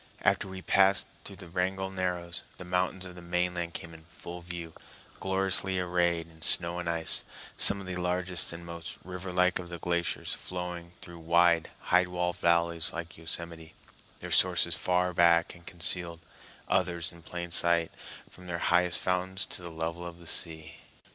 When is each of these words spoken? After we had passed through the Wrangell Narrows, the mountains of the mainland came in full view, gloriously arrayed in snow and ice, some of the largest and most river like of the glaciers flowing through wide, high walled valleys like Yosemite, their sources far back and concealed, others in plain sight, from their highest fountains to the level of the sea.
After 0.23 0.47
we 0.47 0.55
had 0.57 0.65
passed 0.65 1.05
through 1.23 1.35
the 1.35 1.47
Wrangell 1.47 1.91
Narrows, 1.91 2.41
the 2.57 2.65
mountains 2.65 3.05
of 3.05 3.13
the 3.13 3.21
mainland 3.21 3.75
came 3.75 3.93
in 3.93 4.05
full 4.05 4.41
view, 4.41 4.73
gloriously 5.19 5.79
arrayed 5.79 6.25
in 6.27 6.41
snow 6.41 6.79
and 6.79 6.89
ice, 6.89 7.23
some 7.55 7.79
of 7.79 7.85
the 7.85 7.97
largest 7.97 8.51
and 8.51 8.65
most 8.65 8.97
river 9.03 9.31
like 9.31 9.59
of 9.59 9.69
the 9.69 9.77
glaciers 9.77 10.33
flowing 10.33 10.93
through 11.01 11.19
wide, 11.19 11.69
high 11.93 12.07
walled 12.07 12.37
valleys 12.37 12.91
like 12.91 13.15
Yosemite, 13.15 13.75
their 14.21 14.31
sources 14.31 14.73
far 14.73 15.13
back 15.13 15.53
and 15.53 15.67
concealed, 15.67 16.21
others 16.67 17.11
in 17.11 17.21
plain 17.21 17.51
sight, 17.51 17.91
from 18.27 18.47
their 18.47 18.57
highest 18.73 18.99
fountains 19.01 19.45
to 19.45 19.61
the 19.61 19.69
level 19.69 20.03
of 20.03 20.17
the 20.17 20.25
sea. 20.25 20.77